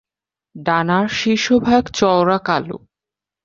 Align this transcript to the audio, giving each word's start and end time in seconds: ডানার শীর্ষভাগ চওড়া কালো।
ডানার 0.55 1.07
শীর্ষভাগ 1.09 1.83
চওড়া 1.89 2.37
কালো। 2.39 2.77